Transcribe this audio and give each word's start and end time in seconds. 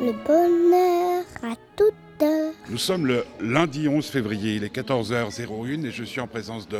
le 0.00 0.12
bonheur 0.12 1.24
à 1.42 1.56
toute 1.76 1.94
heure. 2.22 2.52
Nous 2.68 2.78
sommes 2.78 3.06
le 3.06 3.24
lundi 3.40 3.88
11 3.88 4.06
février, 4.06 4.54
il 4.56 4.64
est 4.64 4.74
14h01 4.74 5.86
et 5.86 5.90
je 5.90 6.04
suis 6.04 6.20
en 6.20 6.26
présence 6.26 6.68
de 6.68 6.78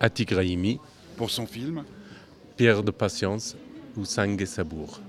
Atik 0.00 0.30
Rahimi, 0.30 0.80
pour 1.16 1.30
son 1.30 1.46
film. 1.46 1.84
Pierre 2.56 2.82
de 2.82 2.90
Patience 2.90 3.56
ou 3.96 4.04
Sang 4.04 4.36
et 4.38 4.46
Sabour. 4.46 5.00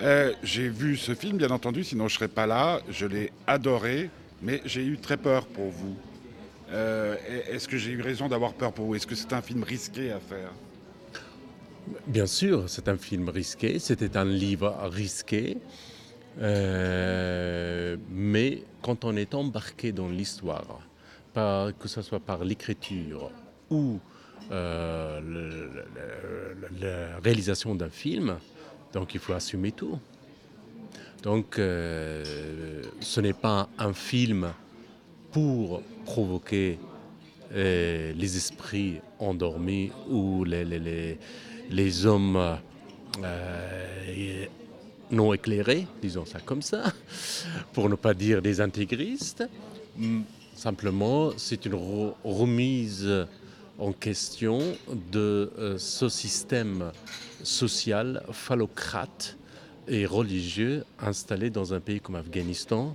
Euh, 0.00 0.32
j'ai 0.42 0.68
vu 0.68 0.96
ce 0.96 1.14
film, 1.14 1.36
bien 1.36 1.50
entendu, 1.50 1.84
sinon 1.84 2.08
je 2.08 2.14
ne 2.14 2.18
serais 2.18 2.28
pas 2.28 2.46
là. 2.46 2.80
Je 2.90 3.06
l'ai 3.06 3.32
adoré, 3.46 4.08
mais 4.42 4.62
j'ai 4.64 4.84
eu 4.84 4.96
très 4.98 5.16
peur 5.16 5.46
pour 5.46 5.68
vous. 5.68 5.94
Euh, 6.72 7.16
Est-ce 7.50 7.68
que 7.68 7.76
j'ai 7.76 7.90
eu 7.90 8.00
raison 8.00 8.28
d'avoir 8.28 8.54
peur 8.54 8.72
pour 8.72 8.86
vous? 8.86 8.94
Est-ce 8.94 9.06
que 9.06 9.14
c'est 9.14 9.32
un 9.32 9.42
film 9.42 9.62
risqué 9.62 10.12
à 10.12 10.20
faire? 10.20 10.50
Bien 12.06 12.26
sûr, 12.26 12.64
c'est 12.68 12.88
un 12.88 12.96
film 12.96 13.28
risqué, 13.28 13.78
c'était 13.78 14.16
un 14.16 14.24
livre 14.24 14.76
risqué, 14.90 15.56
euh, 16.40 17.96
mais 18.10 18.62
quand 18.82 19.04
on 19.04 19.14
est 19.16 19.34
embarqué 19.34 19.92
dans 19.92 20.08
l'histoire, 20.08 20.80
que 21.34 21.88
ce 21.88 22.02
soit 22.02 22.20
par 22.20 22.44
l'écriture 22.44 23.30
ou 23.70 23.98
euh, 24.50 25.20
la 26.80 27.18
réalisation 27.22 27.74
d'un 27.74 27.90
film, 27.90 28.36
donc 28.92 29.14
il 29.14 29.20
faut 29.20 29.32
assumer 29.32 29.72
tout. 29.72 29.98
Donc 31.22 31.58
euh, 31.58 32.82
ce 33.00 33.20
n'est 33.20 33.34
pas 33.34 33.68
un 33.78 33.92
film 33.92 34.52
pour 35.32 35.82
provoquer 36.06 36.78
les 37.52 38.36
esprits 38.36 39.00
endormis 39.18 39.90
ou 40.08 40.44
les, 40.44 42.06
hommes 42.06 42.58
non 45.10 45.32
éclairés, 45.34 45.86
disons 46.02 46.24
ça 46.24 46.38
comme 46.40 46.62
ça, 46.62 46.92
pour 47.72 47.88
ne 47.88 47.94
pas 47.96 48.14
dire 48.14 48.42
des 48.42 48.60
intégristes. 48.60 49.44
Mm, 49.96 50.22
Simplement, 50.54 51.30
c'est 51.38 51.64
une 51.64 51.72
re- 51.72 52.12
remise 52.22 53.08
en 53.78 53.92
question 53.92 54.58
de 55.10 55.50
euh, 55.58 55.78
ce 55.78 56.10
système 56.10 56.92
social 57.42 58.22
phallocrate 58.30 59.38
et 59.88 60.04
religieux 60.04 60.84
installé 61.00 61.48
dans 61.48 61.72
un 61.72 61.80
pays 61.80 61.98
comme 61.98 62.16
Afghanistan, 62.16 62.94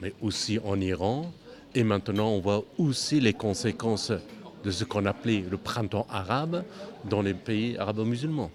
mais 0.00 0.14
aussi 0.22 0.58
en 0.64 0.80
Iran. 0.80 1.30
Et 1.74 1.84
maintenant, 1.84 2.30
on 2.30 2.40
voit 2.40 2.64
aussi 2.78 3.20
les 3.20 3.34
conséquences 3.34 4.10
de 4.64 4.70
ce 4.70 4.84
qu'on 4.84 5.04
appelait 5.04 5.44
le 5.50 5.58
printemps 5.58 6.06
arabe 6.08 6.64
dans 7.04 7.20
les 7.20 7.34
pays 7.34 7.76
arabo-musulmans. 7.76 8.50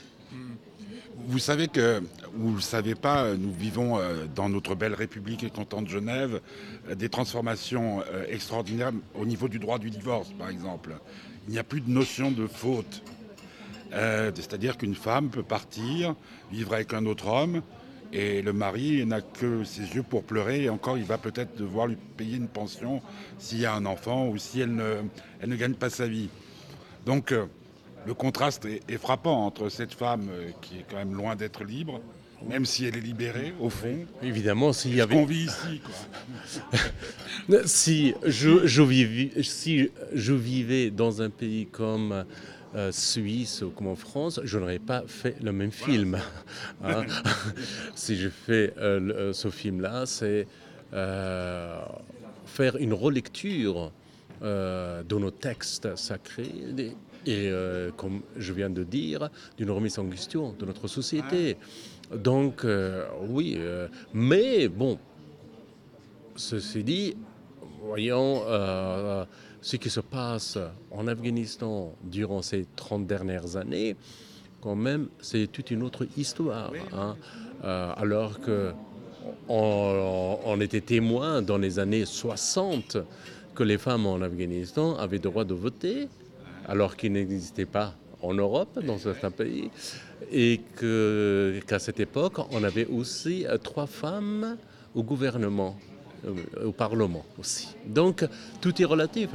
Vous 1.27 1.39
savez 1.39 1.67
que, 1.67 2.03
vous 2.33 2.51
ne 2.51 2.55
le 2.55 2.61
savez 2.61 2.93
pas, 2.93 3.33
nous 3.33 3.51
vivons 3.51 3.97
euh, 3.97 4.25
dans 4.35 4.47
notre 4.47 4.75
belle 4.75 4.93
République 4.93 5.43
et 5.43 5.49
canton 5.49 5.81
de 5.81 5.87
Genève 5.87 6.39
euh, 6.87 6.93
des 6.93 7.09
transformations 7.09 8.01
euh, 8.13 8.25
extraordinaires 8.29 8.91
au 9.15 9.25
niveau 9.25 9.47
du 9.47 9.57
droit 9.57 9.79
du 9.79 9.89
divorce, 9.89 10.29
par 10.37 10.49
exemple. 10.49 10.95
Il 11.47 11.53
n'y 11.53 11.59
a 11.59 11.63
plus 11.63 11.81
de 11.81 11.89
notion 11.89 12.29
de 12.29 12.45
faute. 12.45 13.01
Euh, 13.93 14.31
C'est-à-dire 14.35 14.77
qu'une 14.77 14.93
femme 14.93 15.29
peut 15.29 15.43
partir, 15.43 16.15
vivre 16.51 16.73
avec 16.73 16.93
un 16.93 17.05
autre 17.07 17.27
homme, 17.27 17.63
et 18.13 18.43
le 18.43 18.53
mari 18.53 19.03
n'a 19.05 19.21
que 19.21 19.63
ses 19.63 19.95
yeux 19.95 20.03
pour 20.03 20.23
pleurer, 20.23 20.63
et 20.65 20.69
encore 20.69 20.97
il 20.97 21.05
va 21.05 21.17
peut-être 21.17 21.57
devoir 21.57 21.87
lui 21.87 21.97
payer 22.17 22.37
une 22.37 22.47
pension 22.47 23.01
s'il 23.39 23.59
y 23.59 23.65
a 23.65 23.73
un 23.73 23.85
enfant 23.85 24.27
ou 24.27 24.37
si 24.37 24.61
elle 24.61 24.75
ne, 24.75 24.97
elle 25.41 25.49
ne 25.49 25.55
gagne 25.55 25.73
pas 25.73 25.89
sa 25.89 26.07
vie. 26.07 26.29
Donc 27.05 27.31
euh, 27.31 27.45
le 28.06 28.14
contraste 28.14 28.66
est, 28.66 28.81
est 28.89 28.98
frappant 28.98 29.45
entre 29.45 29.70
cette 29.70 29.94
femme 29.94 30.30
euh, 30.31 30.50
qui 30.61 30.78
est 30.80 30.86
quand 30.89 30.98
même 30.98 31.14
loin 31.16 31.36
d'être 31.36 31.64
libre, 31.64 32.02
même 32.48 32.66
si 32.66 32.86
elle 32.86 32.95
est 32.98 33.02
libérée, 33.02 33.53
au 33.59 33.70
fond, 33.70 34.06
Évidemment, 34.22 34.73
s'il 34.73 34.95
y 34.95 35.02
avait 35.02 35.16
qu'on 35.16 35.25
vit 35.25 35.45
ici. 35.45 35.81
quoi. 35.84 36.80
Si 37.65 38.14
je, 38.26 38.65
je 38.65 38.82
vivais, 38.82 39.44
si 39.44 39.89
je 40.14 40.33
vivais 40.33 40.89
dans 40.92 41.21
un 41.21 41.30
pays 41.30 41.67
comme 41.67 42.26
euh, 42.76 42.92
Suisse 42.92 43.61
ou 43.61 43.70
comme 43.70 43.88
en 43.88 43.95
France, 43.95 44.39
je 44.44 44.58
n'aurais 44.60 44.80
pas 44.80 45.04
fait 45.08 45.36
le 45.42 45.52
même 45.52 45.71
film. 45.71 46.20
hein. 46.83 47.05
si 47.95 48.15
je 48.17 48.30
fais 48.30 48.73
euh, 48.77 48.99
le- 48.99 49.33
ce 49.33 49.49
film-là, 49.49 50.05
c'est 50.05 50.48
euh, 50.94 51.80
faire 52.45 52.76
une 52.77 52.94
relecture 52.94 53.92
de 54.42 55.15
nos 55.17 55.32
textes 55.32 55.95
sacrés 55.95 56.52
et, 57.25 57.49
euh, 57.49 57.91
comme 57.97 58.21
je 58.37 58.53
viens 58.53 58.69
de 58.69 58.83
dire, 58.83 59.30
d'une 59.58 59.71
remise 59.71 59.97
en 59.99 60.05
question 60.08 60.53
de 60.58 60.65
notre 60.65 60.87
société. 60.87 61.58
Donc, 62.13 62.63
euh, 62.63 63.05
oui, 63.27 63.55
euh, 63.58 63.87
mais 64.13 64.67
bon, 64.67 64.97
Ceci 66.37 66.83
dit, 66.83 67.15
voyons 67.81 68.41
ce 69.61 69.77
qui 69.77 69.89
se 69.89 70.02
passe 70.02 70.58
en 70.91 71.08
Afghanistan 71.08 71.93
durant 72.03 72.41
ces 72.41 72.67
30 72.75 73.08
dernières 73.08 73.55
années, 73.55 73.95
quand 74.59 74.75
même, 74.75 75.08
c'est 75.21 75.47
toute 75.47 75.71
une 75.71 75.81
autre 75.81 76.05
histoire. 76.17 76.73
hein. 76.93 77.15
Alors 77.64 78.41
que 78.41 78.73
on, 79.47 80.37
on 80.43 80.59
était 80.59 80.81
témoin 80.81 81.41
dans 81.41 81.58
les 81.58 81.80
années 81.80 82.05
60 82.05 82.97
que 83.55 83.64
les 83.64 83.77
femmes 83.77 84.05
en 84.05 84.21
Afghanistan 84.21 84.95
avaient 84.97 85.17
le 85.17 85.23
droit 85.23 85.45
de 85.45 85.53
voter, 85.53 86.09
alors 86.67 86.95
qu'il 86.95 87.14
n'existait 87.14 87.65
pas 87.65 87.93
en 88.21 88.33
Europe, 88.33 88.80
dans 88.86 88.98
certains 88.98 89.31
pays, 89.31 89.70
et 90.31 90.61
qu'à 91.67 91.80
cette 91.80 91.99
époque, 91.99 92.39
on 92.52 92.64
avait 92.64 92.87
aussi 92.87 93.45
trois 93.64 93.87
femmes 93.87 94.58
au 94.95 95.03
gouvernement, 95.03 95.77
euh, 96.26 96.65
au 96.65 96.71
Parlement 96.71 97.26
aussi. 97.37 97.76
Donc, 97.86 98.26
tout 98.61 98.81
est 98.81 98.86
relatif. 98.86 99.30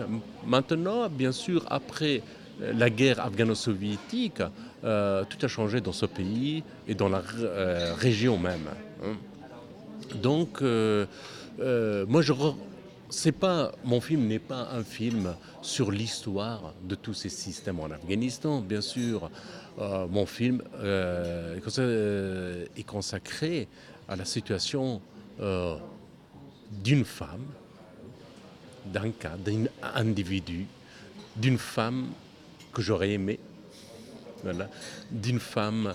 Maintenant, 0.46 1.08
bien 1.08 1.32
sûr, 1.32 1.64
après 1.68 2.22
la 2.60 2.90
guerre 2.90 3.20
afghano-soviétique, 3.20 4.42
euh, 4.84 5.24
tout 5.28 5.38
a 5.44 5.48
changé 5.48 5.80
dans 5.80 5.92
ce 5.92 6.06
pays 6.06 6.64
et 6.88 6.94
dans 6.94 7.08
la 7.08 7.22
euh, 7.38 7.94
région 7.94 8.38
même. 8.38 8.66
hein. 9.04 9.14
Donc, 10.22 10.62
moi, 10.62 12.22
je 12.22 12.32
c'est 13.10 13.32
pas 13.32 13.72
mon 13.84 14.00
film 14.00 14.26
n'est 14.26 14.38
pas 14.38 14.68
un 14.72 14.84
film 14.84 15.34
sur 15.62 15.90
l'histoire 15.90 16.74
de 16.82 16.94
tous 16.94 17.14
ces 17.14 17.28
systèmes 17.28 17.80
en 17.80 17.90
Afghanistan, 17.90 18.60
bien 18.60 18.80
sûr. 18.80 19.30
Euh, 19.78 20.06
mon 20.08 20.26
film 20.26 20.62
euh, 20.76 21.58
euh, 21.78 22.66
est 22.76 22.82
consacré 22.82 23.68
à 24.08 24.16
la 24.16 24.24
situation 24.24 25.00
d'une 26.70 27.04
femme, 27.04 27.46
d'un 28.86 29.10
cas, 29.10 29.36
d'un 29.38 29.64
individu, 29.94 30.66
d'une 31.36 31.56
femme 31.56 32.08
que 32.74 32.82
j'aurais 32.82 33.12
aimé, 33.12 33.38
voilà, 34.42 34.68
d'une 35.10 35.40
femme 35.40 35.94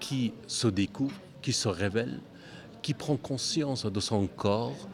qui 0.00 0.32
se 0.46 0.68
découvre, 0.68 1.14
qui 1.42 1.52
se 1.52 1.68
révèle, 1.68 2.20
qui 2.80 2.94
prend 2.94 3.16
conscience 3.16 3.84
de 3.84 4.00
son 4.00 4.26
corps 4.26 4.88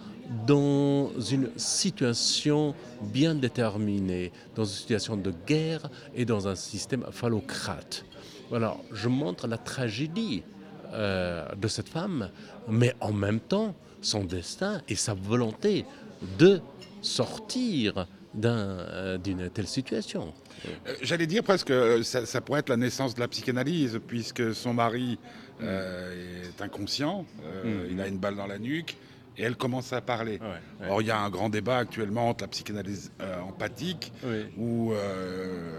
dans 0.47 1.11
une 1.21 1.51
situation 1.57 2.75
bien 3.01 3.35
déterminée, 3.35 4.33
dans 4.55 4.65
une 4.65 4.77
situation 4.77 5.17
de 5.17 5.33
guerre 5.47 5.91
et 6.15 6.25
dans 6.25 6.49
un 6.49 6.55
système 6.55 7.05
phallocrate. 7.11 8.05
Voilà, 8.51 8.77
je 8.93 9.09
montre 9.09 9.47
la 9.47 9.59
tragédie 9.59 10.43
euh, 10.93 11.47
de 11.55 11.69
cette 11.69 11.89
femme, 11.89 12.31
mais 12.69 12.95
en 13.01 13.13
même 13.13 13.41
temps 13.41 13.75
son 14.01 14.25
destin 14.25 14.83
et 14.89 14.97
sa 14.97 15.15
volonté 15.15 15.85
de 16.39 16.61
sortir 17.01 18.07
euh, 18.45 19.19
d'une 19.19 19.51
telle 19.51 19.67
situation. 19.67 20.33
Euh, 20.67 20.95
J'allais 21.03 21.27
dire 21.27 21.43
presque, 21.43 21.73
ça, 22.03 22.25
ça 22.25 22.41
pourrait 22.41 22.61
être 22.61 22.71
la 22.71 22.77
naissance 22.77 23.15
de 23.15 23.21
la 23.21 23.29
psychanalyse, 23.29 24.01
puisque 24.07 24.55
son 24.55 24.75
mari 24.75 25.19
est 25.61 26.61
inconscient, 26.61 27.25
euh, 27.45 27.89
il 27.91 28.01
a 28.01 28.09
une 28.09 28.19
balle 28.19 28.37
dans 28.37 28.47
la 28.47 28.59
nuque, 28.59 28.97
et 29.37 29.43
elle 29.45 29.57
commence 29.57 29.93
à 29.93 30.01
parler. 30.01 30.39
Ouais, 30.41 30.89
Or, 30.89 31.01
il 31.03 31.09
y 31.09 31.11
a 31.11 31.19
un 31.19 31.31
grand 31.31 31.49
débat 31.49 31.79
actuellement 31.79 32.29
entre 32.29 32.45
la 32.45 32.49
psychanalyse 32.49 33.11
euh, 33.21 33.41
empathique, 33.41 34.13
Oui. 34.25 34.45
où 34.57 34.93
euh, 34.93 35.79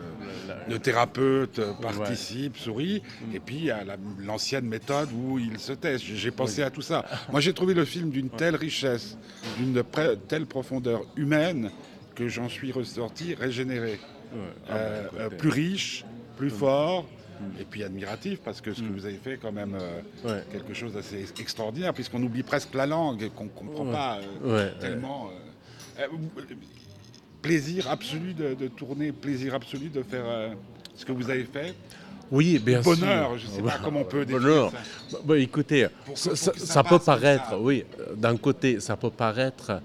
le 0.68 0.80
thérapeute 0.80 1.60
euh, 1.60 1.74
participe, 1.74 2.58
sourit, 2.58 3.02
et 3.34 3.40
puis 3.40 3.56
il 3.58 3.64
y 3.66 3.72
a 3.72 3.84
la- 3.84 3.98
l'ancienne 4.20 4.66
méthode 4.66 5.10
où 5.14 5.38
il 5.40 5.60
se 5.60 5.74
teste. 5.74 6.04
J'ai 6.06 6.32
pensé 6.32 6.64
à 6.64 6.70
tout 6.70 6.82
ça. 6.82 7.06
Moi, 7.32 7.42
j'ai 7.42 7.54
trouvé 7.54 7.74
le 7.74 7.86
film 7.86 8.10
d'une 8.10 8.30
telle 8.30 8.56
richesse, 8.56 9.18
d'une 9.58 9.84
telle 10.28 10.46
profondeur 10.46 11.02
humaine, 11.16 11.72
que 12.16 12.28
j'en 12.28 12.50
suis 12.50 12.72
ressorti 12.72 13.34
régénéré. 13.36 14.00
Ah, 14.68 14.74
Euh, 14.74 15.04
bah, 15.04 15.18
euh, 15.20 15.30
plus 15.30 15.50
riche, 15.50 16.06
plus 16.38 16.50
fort, 16.50 17.06
et 17.60 17.66
puis 17.66 17.84
admiratif, 17.84 18.40
parce 18.42 18.62
que 18.62 18.74
ce 18.74 18.82
que 18.82 18.88
vous 18.94 19.06
avez 19.06 19.18
fait, 19.18 19.38
quand 19.42 19.52
même, 19.52 19.76
euh, 19.80 20.02
Ouais. 20.28 20.44
quelque 20.52 20.74
chose 20.74 20.94
d'assez 20.94 21.22
ex- 21.22 21.34
extraordinaire, 21.40 21.94
puisqu'on 21.94 22.22
oublie 22.24 22.44
presque 22.44 22.74
la 22.74 22.86
langue, 22.86 23.24
et 23.24 23.30
qu'on 23.30 23.46
ne 23.46 23.50
comprend 23.50 23.86
Ouais. 23.86 23.92
pas 23.92 24.20
euh, 24.44 24.56
Ouais, 24.68 24.74
tellement. 24.80 25.30
euh, 25.98 26.04
plaisir 27.42 27.90
absolu 27.90 28.34
de, 28.34 28.54
de 28.54 28.68
tourner, 28.68 29.12
plaisir 29.12 29.54
absolu 29.54 29.90
de 29.90 30.02
faire 30.04 30.56
ce 30.96 31.06
que 31.06 31.12
vous 31.12 31.30
avez 31.30 31.44
fait. 31.44 31.74
Oui, 32.32 32.58
bien 32.58 32.82
sûr. 32.82 32.96
bonheur, 32.96 33.38
je 33.38 33.48
sais 33.48 33.62
pas 33.62 33.78
comment 33.84 34.00
on 34.02 34.06
peut 34.06 34.26
définir 34.26 34.42
Bonheur. 34.42 34.72
ça. 34.72 34.78
Bah, 35.12 35.18
bah, 35.26 35.38
écoutez, 35.38 35.88
Pour 36.06 36.14
que- 36.16 36.20
ça, 36.20 36.30
pour 36.30 36.38
ça- 36.38 36.52
que 36.52 36.60
ça 36.60 36.66
ça 36.66 36.84
peut 36.84 37.00
paraître, 37.00 37.50
ça. 37.50 37.60
oui, 37.60 37.84
d'un 38.16 38.38
côté, 38.38 38.80
ça 38.80 38.96
peut 38.96 39.12
paraître 39.12 39.82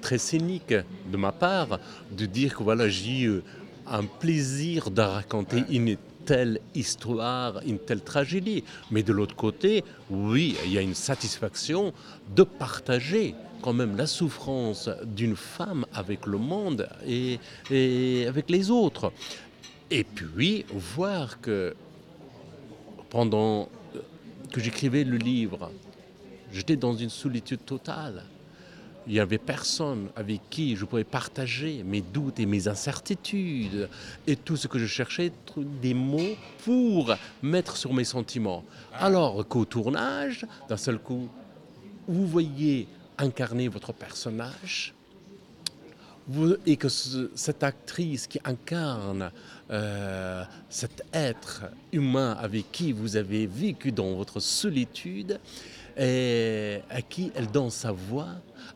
très 0.00 0.16
cynique 0.18 0.72
de 0.72 1.16
ma 1.16 1.32
part 1.32 1.80
de 2.10 2.24
dire 2.26 2.56
que 2.56 2.62
voilà, 2.62 2.88
j'ai 2.88 3.22
eu 3.22 3.42
un 3.86 4.04
plaisir 4.04 4.90
de 4.90 5.02
raconter 5.02 5.64
une 5.70 5.96
telle 6.24 6.60
histoire, 6.74 7.60
une 7.66 7.78
telle 7.78 8.02
tragédie. 8.02 8.64
Mais 8.90 9.02
de 9.02 9.12
l'autre 9.12 9.36
côté, 9.36 9.84
oui, 10.10 10.56
il 10.64 10.72
y 10.72 10.78
a 10.78 10.80
une 10.80 10.94
satisfaction 10.94 11.92
de 12.34 12.42
partager 12.42 13.34
quand 13.60 13.72
même 13.72 13.96
la 13.96 14.06
souffrance 14.06 14.90
d'une 15.04 15.36
femme 15.36 15.86
avec 15.94 16.26
le 16.26 16.38
monde 16.38 16.88
et, 17.06 17.38
et 17.70 18.26
avec 18.26 18.50
les 18.50 18.70
autres. 18.70 19.12
Et 19.90 20.04
puis, 20.04 20.64
voir 20.72 21.40
que 21.40 21.74
pendant 23.10 23.68
que 24.52 24.60
j'écrivais 24.60 25.04
le 25.04 25.16
livre, 25.16 25.70
j'étais 26.52 26.76
dans 26.76 26.96
une 26.96 27.10
solitude 27.10 27.64
totale. 27.64 28.24
Il 29.06 29.14
n'y 29.14 29.20
avait 29.20 29.38
personne 29.38 30.10
avec 30.14 30.40
qui 30.48 30.76
je 30.76 30.84
pouvais 30.84 31.02
partager 31.04 31.82
mes 31.82 32.00
doutes 32.00 32.38
et 32.38 32.46
mes 32.46 32.68
incertitudes 32.68 33.88
et 34.28 34.36
tout 34.36 34.56
ce 34.56 34.68
que 34.68 34.78
je 34.78 34.86
cherchais, 34.86 35.32
des 35.56 35.92
mots 35.94 36.36
pour 36.64 37.12
mettre 37.42 37.76
sur 37.76 37.92
mes 37.94 38.04
sentiments. 38.04 38.64
Alors 38.94 39.46
qu'au 39.48 39.64
tournage, 39.64 40.46
d'un 40.68 40.76
seul 40.76 40.98
coup, 40.98 41.28
vous 42.06 42.26
voyez 42.26 42.86
incarner 43.18 43.66
votre 43.68 43.92
personnage, 43.92 44.94
vous- 46.28 46.54
et 46.66 46.76
que 46.76 46.88
ce- 46.88 47.30
cette 47.34 47.64
actrice 47.64 48.28
qui 48.28 48.38
incarne 48.44 49.30
euh, 49.70 50.44
cet 50.68 51.02
être 51.12 51.62
humain 51.92 52.32
avec 52.38 52.70
qui 52.72 52.92
vous 52.92 53.16
avez 53.16 53.46
vécu 53.46 53.90
dans 53.90 54.12
votre 54.14 54.38
solitude, 54.38 55.40
et 55.96 56.80
à 56.90 57.02
qui 57.02 57.32
elle 57.34 57.48
donne 57.48 57.70
sa 57.70 57.92
voix, 57.92 58.28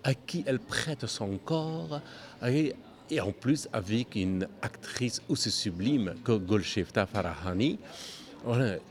à 0.05 0.15
qui 0.15 0.45
elle 0.47 0.59
prête 0.59 1.07
son 1.07 1.39
corps, 1.39 2.01
et, 2.47 2.75
en 3.21 3.33
plus 3.33 3.69
avec 3.73 4.17
une 4.17 4.49
actrice 4.63 5.23
aussi 5.29 5.51
sublime 5.51 6.15
que 6.25 6.33
Golshefta 6.33 7.07
Farahani. 7.07 7.79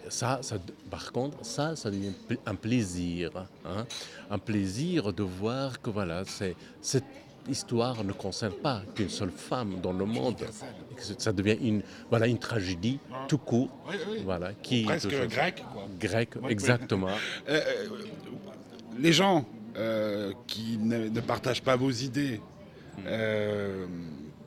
Ça, 0.09 0.41
par 0.89 1.11
contre, 1.11 1.45
ça, 1.45 1.75
ça 1.75 1.89
devient 1.89 2.11
un 2.45 2.55
plaisir. 2.55 3.47
hein. 3.65 3.85
Un 4.29 4.37
plaisir 4.37 5.13
de 5.13 5.23
voir 5.23 5.81
que 5.81 5.89
voilà, 5.89 6.23
c'est, 6.25 6.55
histoire 7.49 8.03
ne 8.03 8.11
concerne 8.13 8.53
pas 8.53 8.81
qu'une 8.95 9.09
seule 9.09 9.31
femme 9.31 9.75
dans 9.81 9.93
le 9.93 10.05
monde. 10.05 10.35
Ça 11.17 11.31
devient 11.33 11.57
une, 11.61 11.81
voilà, 12.09 12.27
une 12.27 12.39
tragédie 12.39 12.99
tout 13.27 13.37
court. 13.37 13.69
Oui, 13.89 13.95
oui. 14.11 14.17
Voilà, 14.23 14.51
qui 14.63 14.83
Presque 14.83 15.09
grec, 15.29 15.63
quoi. 15.73 15.87
Grec, 15.99 16.29
exactement. 16.49 17.07
Euh, 17.49 17.61
euh, 17.61 17.87
les 18.99 19.13
gens 19.13 19.45
euh, 19.77 20.31
qui 20.47 20.77
ne, 20.77 21.09
ne 21.09 21.19
partagent 21.21 21.61
pas 21.63 21.75
vos 21.75 21.91
idées, 21.91 22.39
euh, 23.07 23.85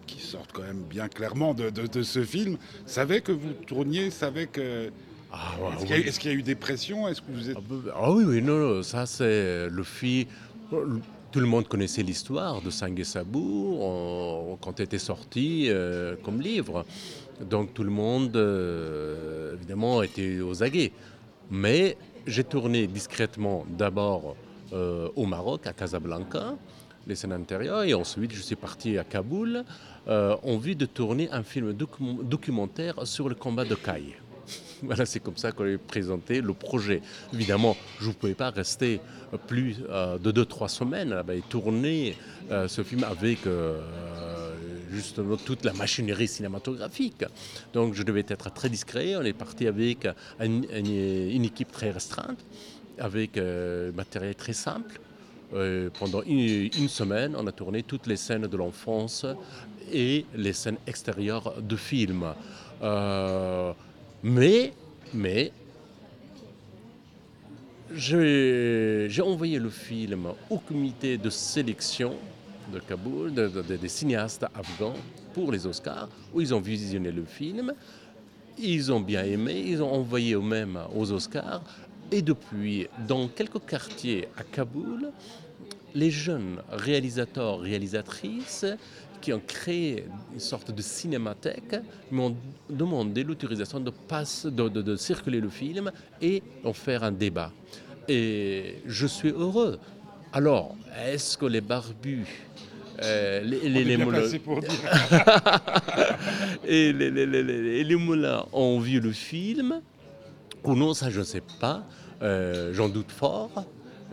qui 0.06 0.20
sortent 0.20 0.52
quand 0.52 0.62
même 0.62 0.82
bien 0.84 1.08
clairement 1.08 1.52
de, 1.54 1.68
de- 1.70 1.86
de 1.86 2.02
ce 2.02 2.24
film, 2.24 2.56
savaient 2.86 3.20
que 3.20 3.32
vous 3.32 3.52
tourniez, 3.66 4.10
savaient 4.10 4.46
que... 4.46 4.90
Ah, 5.30 5.50
ouais, 5.60 5.68
Est-ce 5.74 5.80
qu'il 5.84 5.90
y, 5.90 5.92
a- 5.92 5.96
oui. 5.96 6.08
est-ce 6.08 6.20
qu'il 6.20 6.30
y 6.30 6.34
a 6.34 6.36
eu 6.38 6.42
des 6.42 6.54
pressions? 6.54 7.06
Est-ce 7.06 7.20
que 7.20 7.30
vous 7.30 7.50
êtes... 7.50 7.56
Ah 7.94 8.10
oui, 8.10 8.24
oui, 8.26 8.40
non, 8.40 8.56
non, 8.76 8.82
ça 8.82 9.04
c'est 9.04 9.68
le 9.68 9.82
film. 9.82 10.26
Tout 11.30 11.40
le 11.40 11.46
monde 11.46 11.68
connaissait 11.68 12.02
l'histoire 12.02 12.62
de 12.62 12.70
Sangue 12.70 13.00
et 13.00 13.04
Sabou 13.04 14.56
quand 14.62 14.80
elle 14.80 14.86
était 14.86 14.98
sortie 14.98 15.66
euh, 15.68 16.16
comme 16.22 16.40
livre. 16.40 16.86
Donc 17.40 17.74
tout 17.74 17.84
le 17.84 17.90
monde, 17.90 18.34
euh, 18.36 19.54
évidemment, 19.54 20.02
était 20.02 20.40
aux 20.40 20.62
aguets. 20.62 20.92
Mais 21.50 21.98
j'ai 22.26 22.44
tourné 22.44 22.86
discrètement 22.86 23.66
d'abord 23.68 24.36
euh, 24.72 25.10
au 25.16 25.26
Maroc, 25.26 25.66
à 25.66 25.72
Casablanca, 25.74 26.56
les 27.06 27.14
scènes 27.14 27.32
intérieures, 27.32 27.84
et 27.84 27.94
ensuite 27.94 28.32
je 28.32 28.40
suis 28.40 28.56
parti 28.56 28.98
à 28.98 29.04
Kaboul 29.04 29.64
euh, 30.08 30.36
en 30.42 30.56
vue 30.56 30.74
de 30.74 30.86
tourner 30.86 31.30
un 31.30 31.42
film 31.42 31.72
docu- 31.72 32.22
documentaire 32.22 33.06
sur 33.06 33.28
le 33.28 33.34
combat 33.34 33.64
de 33.64 33.74
Caille. 33.74 34.16
Voilà, 34.82 35.06
c'est 35.06 35.20
comme 35.20 35.36
ça 35.36 35.52
qu'on 35.52 35.74
a 35.74 35.78
présenté 35.78 36.40
le 36.40 36.54
projet. 36.54 37.02
Évidemment, 37.32 37.76
je 38.00 38.08
ne 38.08 38.12
pouvais 38.12 38.34
pas 38.34 38.50
rester 38.50 39.00
plus 39.46 39.76
euh, 39.88 40.18
de 40.18 40.32
2-3 40.32 40.68
semaines 40.68 41.22
et 41.32 41.40
tourner 41.48 42.16
euh, 42.50 42.68
ce 42.68 42.82
film 42.82 43.04
avec 43.04 43.46
euh, 43.46 43.80
justement 44.90 45.36
toute 45.36 45.64
la 45.64 45.72
machinerie 45.72 46.28
cinématographique. 46.28 47.24
Donc 47.72 47.94
je 47.94 48.02
devais 48.02 48.24
être 48.28 48.52
très 48.52 48.68
discret. 48.68 49.16
On 49.16 49.22
est 49.22 49.32
parti 49.32 49.66
avec 49.66 50.08
une, 50.40 51.44
équipe 51.44 51.72
très 51.72 51.90
restreinte, 51.90 52.38
avec 52.98 53.36
euh, 53.36 53.92
matériel 53.92 54.34
très 54.34 54.52
simple. 54.52 55.00
Euh, 55.54 55.88
pendant 55.98 56.22
une, 56.22 56.88
semaine, 56.88 57.34
on 57.36 57.46
a 57.46 57.52
tourné 57.52 57.82
toutes 57.82 58.06
les 58.06 58.16
scènes 58.16 58.46
de 58.46 58.56
l'enfance 58.56 59.24
et 59.90 60.26
les 60.34 60.52
scènes 60.52 60.76
extérieures 60.86 61.54
de 61.62 61.76
film. 61.76 62.34
Euh, 62.82 63.72
mais, 64.22 64.72
mais, 65.14 65.52
j'ai 67.94 69.22
envoyé 69.22 69.58
le 69.58 69.70
film 69.70 70.28
au 70.50 70.58
comité 70.58 71.16
de 71.16 71.30
sélection 71.30 72.14
de 72.72 72.80
Kaboul, 72.80 73.32
de- 73.32 73.48
de- 73.48 73.62
de- 73.62 73.76
des 73.76 73.88
cinéastes 73.88 74.44
afghans 74.54 74.94
pour 75.32 75.50
les 75.52 75.66
Oscars, 75.66 76.08
où 76.34 76.40
ils 76.40 76.54
ont 76.54 76.60
visionné 76.60 77.10
le 77.10 77.24
film. 77.24 77.72
Ils 78.58 78.92
ont 78.92 79.00
bien 79.00 79.24
aimé, 79.24 79.64
ils 79.66 79.82
ont 79.82 79.90
envoyé 79.92 80.34
eux-mêmes 80.34 80.78
aux 80.94 81.10
Oscars. 81.12 81.62
Et 82.12 82.20
depuis, 82.22 82.86
dans 83.06 83.28
quelques 83.28 83.64
quartiers 83.64 84.28
à 84.36 84.42
Kaboul, 84.42 85.10
les 85.94 86.10
jeunes 86.10 86.58
réalisateurs, 86.70 87.60
réalisatrices 87.60 88.66
qui 89.20 89.32
ont 89.32 89.40
créé 89.46 90.04
une 90.32 90.40
sorte 90.40 90.70
de 90.70 90.82
cinémathèque 90.82 91.76
m'ont 92.10 92.34
demandé 92.70 93.24
l'autorisation 93.24 93.80
de, 93.80 93.90
passe- 93.90 94.46
de, 94.46 94.68
de- 94.68 94.82
de 94.82 94.96
circuler 94.96 95.40
le 95.40 95.48
film 95.48 95.90
et 96.20 96.42
en 96.64 96.72
faire 96.72 97.04
un 97.04 97.12
débat. 97.12 97.52
Et 98.08 98.76
je 98.86 99.06
suis 99.06 99.30
heureux. 99.30 99.78
Alors, 100.32 100.74
est-ce 101.06 101.36
que 101.38 101.46
les 101.46 101.60
barbus, 101.60 102.26
euh, 103.02 103.40
les, 103.42 103.68
les, 103.68 103.84
les 103.84 103.96
moulins- 103.96 104.38
pour 104.44 104.60
dire. 104.60 104.70
et 106.66 106.92
les 106.92 107.96
moulins 107.96 108.44
ont 108.52 108.78
vu 108.80 109.00
le 109.00 109.12
film? 109.12 109.80
Ou 110.64 110.74
non, 110.74 110.94
ça 110.94 111.08
je 111.10 111.20
ne 111.20 111.24
sais 111.24 111.42
pas. 111.60 111.84
Euh, 112.22 112.72
J'en 112.74 112.88
doute 112.88 113.10
fort. 113.12 113.64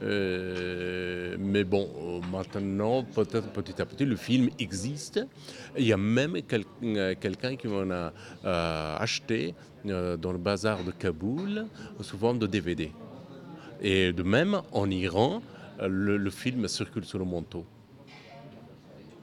Euh, 0.03 1.35
mais 1.39 1.63
bon, 1.63 1.89
euh, 1.97 2.19
maintenant, 2.31 3.03
peut-être 3.03 3.49
petit 3.51 3.81
à 3.81 3.85
petit, 3.85 4.05
le 4.05 4.15
film 4.15 4.49
existe. 4.59 5.25
Il 5.77 5.85
y 5.85 5.93
a 5.93 5.97
même 5.97 6.35
euh, 6.83 7.15
quelqu'un 7.19 7.55
qui 7.55 7.67
m'en 7.67 7.89
a 7.91 8.13
acheté 8.99 9.53
dans 9.85 10.31
le 10.31 10.37
bazar 10.39 10.83
de 10.83 10.91
Kaboul 10.91 11.67
sous 12.01 12.17
forme 12.17 12.39
de 12.39 12.47
DVD. 12.47 12.91
Et 13.81 14.13
de 14.13 14.23
même, 14.23 14.61
en 14.71 14.89
Iran, 14.89 15.41
le, 15.81 16.17
le 16.17 16.29
film 16.31 16.67
circule 16.67 17.05
sur 17.05 17.19
le 17.19 17.25
manteau. 17.25 17.65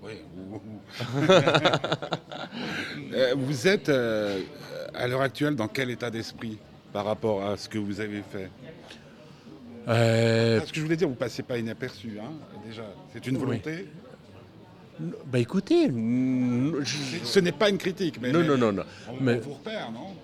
Oui, 0.02 0.12
ou- 0.36 0.56
ou- 0.56 0.80
vous 3.36 3.68
êtes 3.68 3.88
à 3.88 5.06
l'heure 5.08 5.22
actuelle 5.22 5.54
dans 5.56 5.68
quel 5.68 5.90
état 5.90 6.10
d'esprit 6.10 6.58
par 6.92 7.04
rapport 7.04 7.44
à 7.44 7.56
ce 7.56 7.68
que 7.68 7.78
vous 7.78 8.00
avez 8.00 8.22
fait? 8.22 8.50
Euh, 9.88 10.60
Ce 10.64 10.70
que 10.72 10.76
je 10.78 10.82
voulais 10.82 10.96
dire, 10.96 11.08
vous 11.08 11.14
passez 11.14 11.42
pas 11.42 11.58
inaperçu, 11.58 12.18
hein, 12.20 12.30
déjà. 12.66 12.82
C'est 13.12 13.26
une 13.26 13.36
Oui. 13.36 13.42
volonté. 13.44 13.86
bah 15.26 15.38
écoutez, 15.40 15.88
mm, 15.88 16.76
je- 16.84 17.24
Ce 17.24 17.40
n'est 17.40 17.50
pas 17.52 17.68
une 17.70 17.78
critique, 17.78 18.18
mais 18.20 18.30
Non, 18.30 18.40
mais 18.40 18.46
non, 18.46 18.56
non, 18.58 18.72
non. 18.72 18.82
On, 19.08 19.20
Mais- 19.22 19.36
on 19.36 19.40
vous 19.40 19.54
repère, 19.54 19.90
non? 19.90 20.14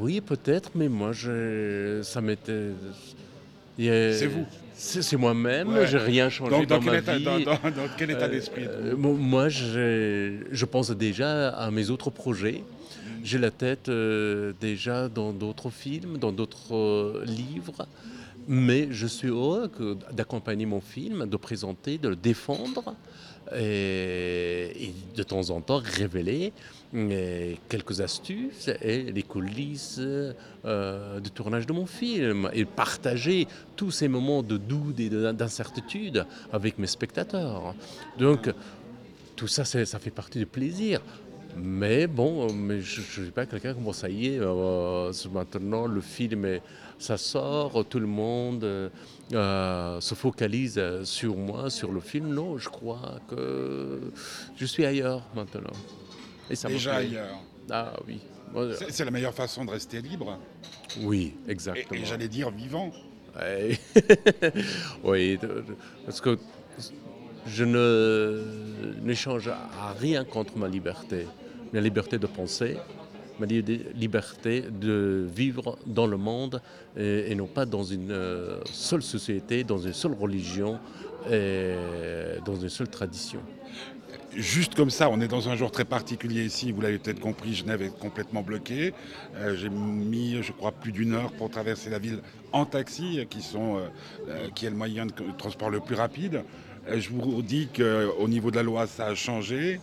Oui, 0.00 0.20
peut-être, 0.20 0.70
mais 0.74 0.88
moi, 0.88 1.12
je, 1.12 2.00
ça 2.02 2.20
m'était. 2.20 2.70
a- 3.80 4.12
C'est 4.14 4.26
vous. 4.26 4.46
C'est 4.72 5.16
moi-même, 5.18 5.68
Ouais. 5.68 5.86
j'ai 5.86 5.98
rien 5.98 6.30
changé 6.30 6.52
Donc, 6.52 6.66
dans, 6.66 6.80
ma 6.80 6.96
état, 6.98 7.18
vie. 7.18 7.24
dans, 7.24 7.38
dans- 7.38 7.52
dans 7.52 7.88
quel 7.98 8.12
état 8.12 8.24
Euh, 8.24 8.28
d'esprit 8.30 8.64
euh, 8.66 8.96
mo- 8.96 9.12
Moi, 9.14 9.50
je, 9.50 10.38
je 10.50 10.64
pense 10.64 10.90
déjà 10.92 11.50
à 11.50 11.70
mes 11.70 11.90
autres 11.90 12.08
projets. 12.08 12.64
J'ai 13.22 13.36
la 13.36 13.50
tête 13.50 13.90
euh, 13.90 14.54
déjà 14.58 15.10
dans 15.10 15.32
d'autres 15.34 15.68
films, 15.68 16.16
dans 16.16 16.32
d'autres 16.32 16.74
euh, 16.74 17.24
livres. 17.26 17.86
Mais 18.52 18.88
je 18.90 19.06
suis 19.06 19.28
heureux 19.28 19.70
d'accompagner 20.12 20.66
mon 20.66 20.80
film, 20.80 21.24
de 21.26 21.36
présenter, 21.36 21.98
de 21.98 22.08
le 22.08 22.16
défendre 22.16 22.96
et, 23.56 24.92
de 25.14 25.22
temps 25.22 25.50
en 25.50 25.60
temps 25.60 25.80
révéler 25.82 26.52
euh, 26.94 27.54
quelques 27.68 28.00
astuces 28.00 28.68
et 28.82 29.12
les 29.12 29.22
coulisses 29.22 30.00
euh, 30.00 31.20
de 31.20 31.28
tournage 31.28 31.64
de 31.64 31.72
mon 31.72 31.86
film 31.86 32.50
et 32.52 32.64
partager 32.64 33.46
tous 33.76 33.92
ces 33.92 34.08
moments 34.08 34.42
de 34.42 34.56
doute 34.56 34.98
et 34.98 35.08
de- 35.08 35.30
d'incertitude 35.30 36.26
avec 36.52 36.76
mes 36.76 36.88
spectateurs. 36.88 37.76
Donc, 38.18 38.52
tout 39.36 39.46
ça, 39.46 39.64
ça 39.64 39.98
fait 40.00 40.10
partie 40.10 40.40
du 40.40 40.46
plaisir. 40.46 41.00
Mais 41.56 42.06
bon, 42.06 42.52
mais 42.52 42.80
je 42.80 43.00
ne 43.00 43.04
suis 43.04 43.30
pas 43.30 43.46
quelqu'un 43.46 43.74
comme 43.74 43.92
ça 43.92 44.08
y 44.08 44.34
est, 44.34 44.38
euh, 44.40 45.12
maintenant 45.32 45.86
le 45.86 46.00
film, 46.00 46.60
ça 46.98 47.16
sort, 47.16 47.84
tout 47.88 47.98
le 47.98 48.06
monde 48.06 48.64
euh, 48.64 48.88
euh, 49.32 50.00
se 50.00 50.14
focalise 50.14 50.80
sur 51.04 51.36
moi, 51.36 51.70
sur 51.70 51.92
le 51.92 52.00
film. 52.00 52.28
Non, 52.28 52.58
je 52.58 52.68
crois 52.68 53.20
que 53.28 54.00
je 54.56 54.64
suis 54.64 54.84
ailleurs 54.84 55.22
maintenant. 55.34 55.72
Et 56.48 56.54
ça 56.56 56.68
Déjà 56.68 56.96
ailleurs. 56.96 57.38
Ah 57.70 57.92
oui. 58.06 58.20
C'est 58.90 59.04
la 59.04 59.10
meilleure 59.10 59.34
façon 59.34 59.64
de 59.64 59.70
rester 59.70 60.00
libre. 60.00 60.38
Oui, 61.02 61.34
exactement. 61.48 62.00
et 62.00 62.04
j'allais 62.04 62.28
dire 62.28 62.50
vivant. 62.50 62.90
Ouais. 63.36 63.78
oui, 65.04 65.38
parce 66.04 66.20
que 66.20 66.36
je 67.46 67.64
ne 67.64 68.44
n'échange 69.02 69.48
à 69.48 69.92
rien 69.98 70.24
contre 70.24 70.56
ma 70.58 70.68
liberté. 70.68 71.26
Ma 71.72 71.80
liberté 71.80 72.18
de 72.18 72.26
penser, 72.26 72.76
li- 73.40 73.84
liberté 73.94 74.64
de 74.70 75.26
vivre 75.34 75.78
dans 75.86 76.06
le 76.06 76.16
monde 76.16 76.60
et, 76.96 77.30
et 77.30 77.34
non 77.34 77.46
pas 77.46 77.64
dans 77.64 77.84
une 77.84 78.10
euh, 78.10 78.60
seule 78.64 79.02
société, 79.02 79.64
dans 79.64 79.78
une 79.78 79.92
seule 79.92 80.14
religion 80.14 80.78
et 81.30 81.74
dans 82.44 82.56
une 82.56 82.68
seule 82.68 82.88
tradition. 82.88 83.40
Juste 84.34 84.74
comme 84.74 84.90
ça, 84.90 85.08
on 85.10 85.20
est 85.20 85.28
dans 85.28 85.48
un 85.48 85.56
jour 85.56 85.70
très 85.70 85.84
particulier 85.84 86.44
ici, 86.44 86.70
vous 86.72 86.80
l'avez 86.80 86.98
peut-être 86.98 87.20
compris, 87.20 87.54
Genève 87.54 87.82
est 87.82 87.96
complètement 87.98 88.42
bloquée. 88.42 88.92
Euh, 89.36 89.56
J'ai 89.56 89.68
mis, 89.68 90.42
je 90.42 90.52
crois, 90.52 90.70
plus 90.72 90.92
d'une 90.92 91.14
heure 91.14 91.32
pour 91.32 91.50
traverser 91.50 91.90
la 91.90 91.98
ville 91.98 92.20
en 92.52 92.64
taxi, 92.64 93.26
qui, 93.28 93.42
sont, 93.42 93.76
euh, 93.76 93.80
euh, 94.28 94.48
qui 94.54 94.66
est 94.66 94.70
le 94.70 94.76
moyen 94.76 95.06
de 95.06 95.12
transport 95.36 95.70
le 95.70 95.80
plus 95.80 95.96
rapide. 95.96 96.42
Euh, 96.88 97.00
je 97.00 97.10
vous 97.10 97.42
dis 97.42 97.68
qu'au 97.76 98.28
niveau 98.28 98.50
de 98.50 98.56
la 98.56 98.62
loi, 98.62 98.86
ça 98.86 99.06
a 99.06 99.14
changé. 99.14 99.80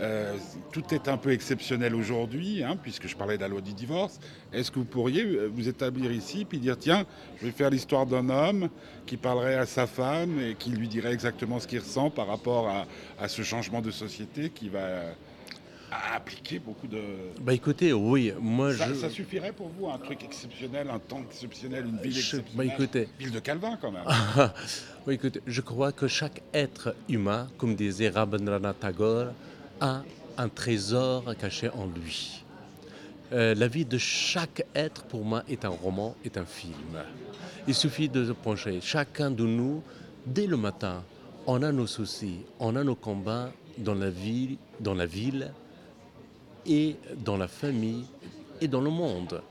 Euh, 0.00 0.36
tout 0.72 0.84
est 0.94 1.08
un 1.08 1.16
peu 1.16 1.32
exceptionnel 1.32 1.94
aujourd'hui, 1.94 2.62
hein, 2.62 2.76
puisque 2.80 3.08
je 3.08 3.16
parlais 3.16 3.36
de 3.36 3.42
la 3.42 3.48
loi 3.48 3.60
du 3.60 3.72
divorce. 3.72 4.20
Est-ce 4.52 4.70
que 4.70 4.78
vous 4.78 4.84
pourriez 4.84 5.24
euh, 5.24 5.50
vous 5.52 5.68
établir 5.68 6.12
ici 6.12 6.44
puis 6.44 6.58
dire 6.58 6.76
tiens, 6.78 7.04
je 7.40 7.46
vais 7.46 7.52
faire 7.52 7.68
l'histoire 7.70 8.06
d'un 8.06 8.28
homme 8.28 8.68
qui 9.06 9.16
parlerait 9.16 9.56
à 9.56 9.66
sa 9.66 9.86
femme 9.88 10.38
et 10.40 10.54
qui 10.54 10.70
lui 10.70 10.86
dirait 10.88 11.12
exactement 11.12 11.58
ce 11.58 11.66
qu'il 11.66 11.80
ressent 11.80 12.10
par 12.10 12.28
rapport 12.28 12.68
à, 12.68 12.86
à 13.20 13.26
ce 13.28 13.42
changement 13.42 13.80
de 13.80 13.90
société 13.90 14.50
qui 14.50 14.68
va 14.68 14.78
euh, 14.78 15.12
appliquer 16.14 16.58
beaucoup 16.58 16.86
de. 16.86 17.00
Bah 17.40 17.54
écoutez, 17.54 17.92
oui, 17.92 18.32
moi 18.40 18.74
Ça, 18.74 18.88
je... 18.88 18.94
ça 18.94 19.10
suffirait 19.10 19.52
pour 19.52 19.68
vous, 19.78 19.88
un 19.88 19.98
truc 19.98 20.22
exceptionnel, 20.22 20.88
un 20.90 20.98
temps 20.98 21.22
exceptionnel, 21.28 21.86
une 21.86 21.98
ville 21.98 22.12
Je- 22.12 22.36
bah, 22.36 22.64
exceptionnelle? 22.64 22.72
écoutez. 22.74 23.08
Ville 23.18 23.30
de 23.32 23.40
Calvin 23.40 23.76
quand 23.80 23.90
même. 23.90 24.04
Oui, 25.06 25.14
écoutez, 25.14 25.40
je 25.46 25.60
crois 25.60 25.90
que 25.92 26.06
chaque 26.06 26.42
être 26.54 26.94
humain, 27.08 27.48
comme 27.58 27.74
disait 27.74 28.10
Rabindranath 28.10 28.78
Tagore, 28.80 29.32
a 29.80 30.02
un 30.36 30.48
trésor 30.48 31.34
caché 31.38 31.68
en 31.70 31.86
lui. 31.86 32.44
Euh, 33.32 33.54
la 33.54 33.68
vie 33.68 33.84
de 33.84 33.98
chaque 33.98 34.64
être, 34.74 35.02
pour 35.04 35.24
moi, 35.24 35.42
est 35.48 35.64
un 35.64 35.70
roman, 35.70 36.14
est 36.24 36.38
un 36.38 36.44
film. 36.44 36.72
Il 37.66 37.74
suffit 37.74 38.08
de 38.08 38.24
se 38.26 38.32
pencher. 38.32 38.80
Chacun 38.80 39.30
de 39.30 39.44
nous, 39.44 39.82
dès 40.24 40.46
le 40.46 40.56
matin, 40.56 41.02
on 41.46 41.62
a 41.62 41.70
nos 41.72 41.86
soucis, 41.86 42.40
on 42.58 42.76
a 42.76 42.84
nos 42.84 42.94
combats 42.94 43.50
dans 43.76 43.94
la 43.94 44.10
ville, 44.10 44.56
dans 44.80 44.94
la 44.94 45.06
ville 45.06 45.52
et 46.66 46.96
dans 47.24 47.36
la 47.36 47.48
famille 47.48 48.04
et 48.60 48.68
dans 48.68 48.80
le 48.80 48.90
monde. 48.90 49.42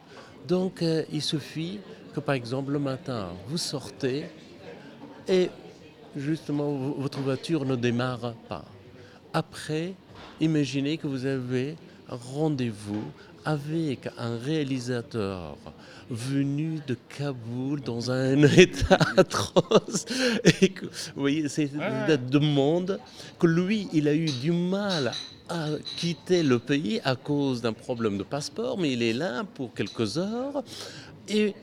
Donc, 0.48 0.82
euh, 0.82 1.04
il 1.12 1.22
suffit 1.22 1.80
que, 2.14 2.20
par 2.20 2.36
exemple, 2.36 2.72
le 2.72 2.80
matin, 2.80 3.30
vous 3.48 3.58
sortez 3.58 4.26
et 5.28 5.50
justement, 6.16 6.72
votre 6.98 7.20
voiture 7.20 7.66
ne 7.66 7.76
démarre 7.76 8.34
pas. 8.48 8.66
Après, 9.38 9.94
imaginez 10.42 10.98
que 10.98 11.06
vous 11.06 11.28
avez 11.28 11.76
un 12.10 12.16
rendez-vous 12.16 13.04
avec 13.46 14.10
un 14.18 14.36
réalisateur 14.36 15.56
venu 16.10 16.80
de 16.88 16.98
Kaboul 17.16 17.82
dans 17.82 18.10
un 18.10 18.42
état 18.58 18.98
atroce. 19.16 20.06
Et 20.60 20.70
que, 20.70 20.86
vous 20.86 21.22
voyez, 21.22 21.48
c'est 21.50 21.70
une 21.72 22.18
demande 22.32 23.00
que 23.38 23.46
lui, 23.46 23.88
il 23.94 24.08
a 24.08 24.16
eu 24.16 24.26
du 24.26 24.52
mal 24.52 25.12
à 25.50 25.68
quitter 25.98 26.42
le 26.42 26.58
pays 26.58 27.00
à 27.04 27.16
cause 27.16 27.62
d'un 27.62 27.74
problème 27.74 28.18
de 28.18 28.24
passeport, 28.24 28.76
mais 28.80 28.94
il 28.94 29.04
est 29.04 29.14
là 29.14 29.44
pour 29.44 29.72
quelques 29.72 30.18
heures 30.18 30.64
et 31.30 31.54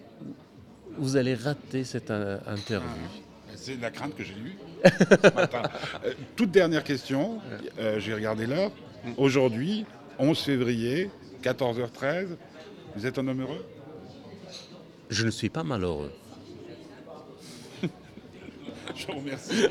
vous 0.97 1.17
allez 1.17 1.35
rater 1.35 1.83
cette 1.83 2.13
interview. 2.47 3.24
C'est 3.65 3.81
la 3.81 3.91
crainte 3.91 4.15
que 4.15 4.23
j'ai 4.23 4.35
eue 4.35 4.57
ce 4.85 5.35
matin. 5.35 5.63
Euh, 6.05 6.13
toute 6.37 6.51
dernière 6.51 6.85
question, 6.85 7.41
euh, 7.79 7.99
j'ai 7.99 8.13
regardé 8.13 8.47
l'heure. 8.47 8.71
Aujourd'hui, 9.17 9.87
11 10.19 10.39
février, 10.39 11.11
14h13, 11.43 12.37
vous 12.95 13.07
êtes 13.07 13.19
un 13.19 13.27
homme 13.27 13.41
heureux? 13.41 13.65
Je 15.09 15.25
ne 15.25 15.31
suis 15.31 15.49
pas 15.49 15.65
malheureux. 15.65 16.13
Je 18.95 19.07
vous 19.07 19.19
remercie. 19.19 19.67